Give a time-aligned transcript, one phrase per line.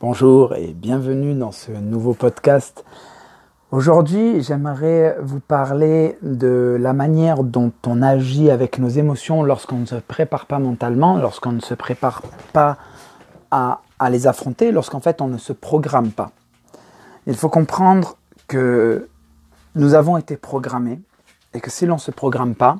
[0.00, 2.84] Bonjour et bienvenue dans ce nouveau podcast.
[3.72, 9.86] Aujourd'hui, j'aimerais vous parler de la manière dont on agit avec nos émotions lorsqu'on ne
[9.86, 12.22] se prépare pas mentalement, lorsqu'on ne se prépare
[12.52, 12.76] pas
[13.50, 16.30] à, les affronter, lorsqu'en fait on ne se programme pas.
[17.26, 19.08] Il faut comprendre que
[19.74, 21.00] nous avons été programmés
[21.54, 22.76] et que si l'on ne se programme pas,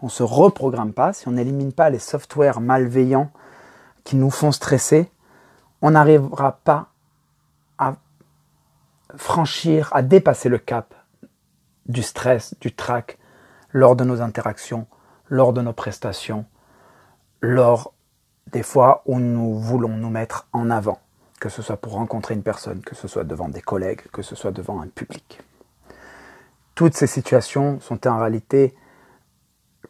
[0.00, 3.30] on ne se reprogramme pas, si on n'élimine pas les softwares malveillants
[4.04, 5.10] qui nous font stresser,
[5.84, 6.88] on n'arrivera pas
[7.76, 7.96] à
[9.16, 10.94] franchir, à dépasser le cap
[11.84, 13.18] du stress, du trac
[13.70, 14.86] lors de nos interactions,
[15.28, 16.46] lors de nos prestations,
[17.42, 17.92] lors
[18.50, 21.00] des fois où nous voulons nous mettre en avant,
[21.38, 24.34] que ce soit pour rencontrer une personne, que ce soit devant des collègues, que ce
[24.34, 25.42] soit devant un public.
[26.74, 28.74] Toutes ces situations sont en réalité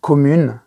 [0.00, 0.58] communes,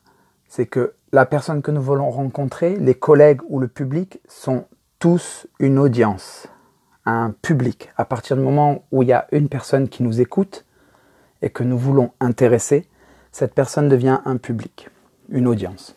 [0.49, 4.67] c'est que la personne que nous voulons rencontrer, les collègues ou le public sont
[5.05, 6.47] tous une audience,
[7.05, 7.91] un public.
[7.95, 10.65] À partir du moment où il y a une personne qui nous écoute
[11.43, 12.89] et que nous voulons intéresser,
[13.31, 14.89] cette personne devient un public,
[15.29, 15.95] une audience.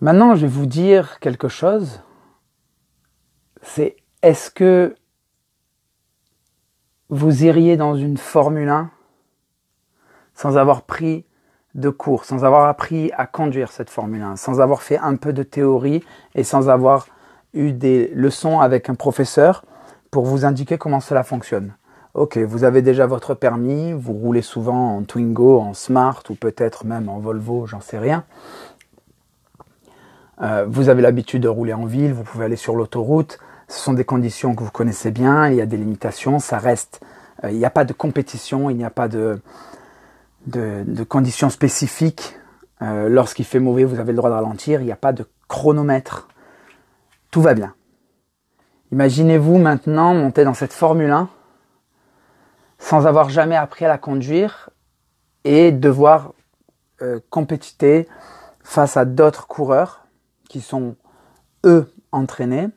[0.00, 2.02] Maintenant, je vais vous dire quelque chose.
[3.62, 4.94] C'est est-ce que
[7.08, 8.92] vous iriez dans une Formule 1
[10.34, 11.26] sans avoir pris
[11.74, 15.32] de cours, sans avoir appris à conduire cette Formule 1, sans avoir fait un peu
[15.32, 17.06] de théorie et sans avoir
[17.54, 19.64] eu des leçons avec un professeur
[20.10, 21.72] pour vous indiquer comment cela fonctionne.
[22.14, 26.84] Ok, vous avez déjà votre permis, vous roulez souvent en Twingo, en Smart ou peut-être
[26.84, 28.24] même en Volvo, j'en sais rien.
[30.42, 33.38] Euh, vous avez l'habitude de rouler en ville, vous pouvez aller sur l'autoroute.
[33.68, 37.00] Ce sont des conditions que vous connaissez bien, il y a des limitations, ça reste.
[37.44, 39.40] Euh, il n'y a pas de compétition, il n'y a pas de,
[40.46, 42.36] de, conditions spécifiques.
[42.80, 44.80] Euh, lorsqu'il fait mauvais, vous avez le droit de ralentir.
[44.80, 46.28] Il n'y a pas de chronomètre.
[47.30, 47.74] Tout va bien.
[48.90, 51.28] Imaginez-vous maintenant monter dans cette Formule 1
[52.78, 54.70] sans avoir jamais appris à la conduire
[55.44, 56.32] et devoir
[57.00, 58.08] euh, compétiter
[58.62, 60.06] face à d'autres coureurs
[60.48, 60.96] qui sont
[61.64, 62.68] eux entraînés.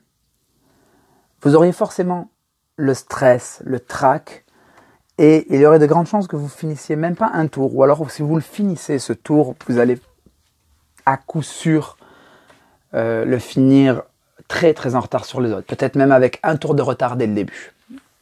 [1.42, 2.30] Vous auriez forcément
[2.78, 4.45] le stress, le trac,
[5.18, 7.76] et il y aurait de grandes chances que vous finissiez même pas un tour.
[7.76, 9.98] Ou alors, si vous le finissez ce tour, vous allez
[11.06, 11.98] à coup sûr
[12.94, 14.04] euh, le finir
[14.48, 15.68] très très en retard sur les autres.
[15.68, 17.74] Peut-être même avec un tour de retard dès le début.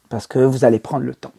[0.10, 1.34] Parce que vous allez prendre le temps.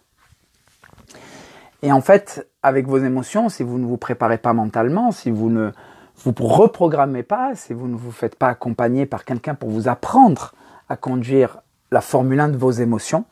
[1.81, 5.49] Et en fait, avec vos émotions, si vous ne vous préparez pas mentalement, si vous
[5.49, 5.71] ne
[6.17, 10.53] vous reprogrammez pas, si vous ne vous faites pas accompagner par quelqu'un pour vous apprendre
[10.89, 11.59] à conduire
[11.91, 13.25] la Formule 1 de vos émotions,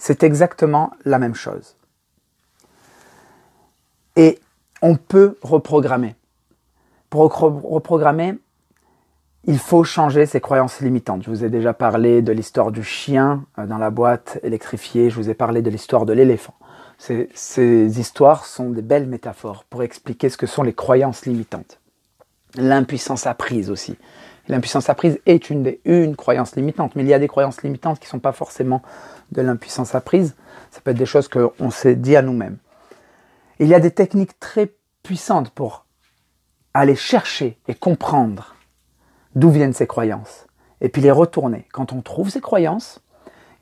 [0.00, 1.76] c'est exactement la même chose.
[4.16, 4.40] Et
[4.80, 6.16] on peut reprogrammer.
[7.10, 8.38] Pour reprogrammer,
[9.44, 11.22] il faut changer ses croyances limitantes.
[11.24, 15.16] Je vous ai déjà parlé de l'histoire du chien euh, dans la boîte électrifiée, je
[15.16, 16.54] vous ai parlé de l'histoire de l'éléphant.
[16.96, 21.79] Ces, ces, histoires sont des belles métaphores pour expliquer ce que sont les croyances limitantes.
[22.56, 23.96] L'impuissance apprise aussi.
[24.48, 27.98] L'impuissance apprise est une, des, une croyance limitante, mais il y a des croyances limitantes
[28.00, 28.82] qui ne sont pas forcément
[29.32, 30.34] de l'impuissance apprise.
[30.70, 32.56] Ça peut être des choses qu'on s'est dit à nous-mêmes.
[33.60, 34.72] Il y a des techniques très
[35.02, 35.84] puissantes pour
[36.74, 38.56] aller chercher et comprendre
[39.34, 40.46] d'où viennent ces croyances,
[40.80, 41.66] et puis les retourner.
[41.72, 43.00] Quand on trouve ces croyances,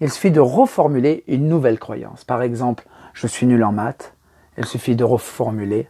[0.00, 2.24] il suffit de reformuler une nouvelle croyance.
[2.24, 4.14] Par exemple, je suis nul en maths.
[4.56, 5.88] Il suffit de reformuler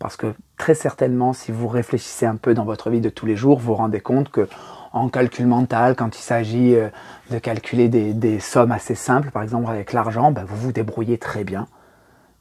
[0.00, 3.36] parce que très certainement, si vous réfléchissez un peu dans votre vie de tous les
[3.36, 4.48] jours, vous vous rendez compte que
[4.92, 6.88] en calcul mental, quand il s'agit euh,
[7.30, 11.44] de calculer des, sommes assez simples, par exemple avec l'argent, ben, vous vous débrouillez très
[11.44, 11.68] bien.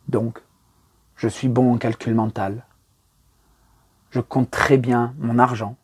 [0.08, 0.40] Donc,
[1.18, 2.64] je suis bon en calcul mental.
[4.10, 5.76] Je compte très bien mon argent.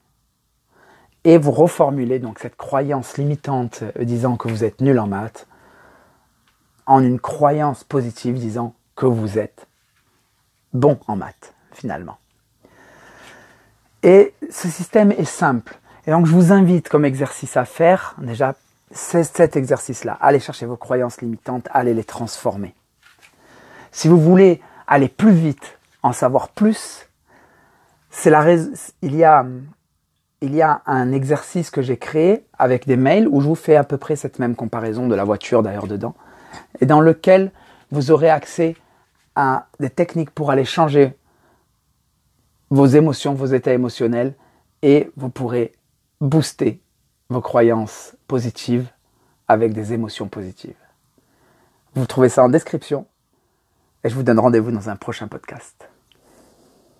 [1.25, 5.45] Et vous reformulez donc cette croyance limitante euh, disant que vous êtes nul en maths
[6.85, 9.67] en une croyance positive disant que vous êtes
[10.71, 12.17] bon en maths finalement.
[14.03, 15.77] Et ce système est simple.
[16.07, 18.55] Et donc je vous invite comme exercice à faire, déjà,
[18.91, 20.17] cet exercice-là.
[20.21, 22.75] Allez chercher vos croyances limitantes, allez les transformer.
[23.91, 27.07] Si vous voulez aller plus vite, en savoir plus,
[28.25, 29.45] il y a,
[30.41, 33.75] il y a un exercice que j'ai créé avec des mails où je vous fais
[33.75, 36.13] à peu près cette même comparaison de la voiture d'ailleurs dedans,
[36.79, 37.51] et dans lequel
[37.91, 38.75] vous aurez accès
[39.35, 41.17] à des techniques pour aller changer
[42.75, 44.35] vos émotions, vos états émotionnels,
[44.81, 45.71] et vous pourrez
[46.19, 46.81] booster
[47.29, 48.89] vos croyances positives
[49.47, 50.75] avec des émotions positives.
[51.95, 53.07] Vous trouvez ça en description,
[54.03, 55.89] et je vous donne rendez-vous dans un prochain podcast.